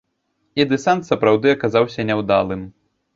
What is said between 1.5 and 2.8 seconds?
аказаўся няўдалым.